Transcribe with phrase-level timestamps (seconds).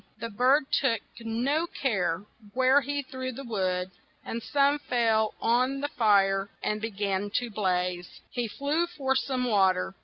[0.19, 2.23] The bird took no care
[2.55, 3.91] where he threw the wood,
[4.25, 8.19] and some fell on the fire and be gan to blaze.
[8.31, 9.93] He flew for some wa ter.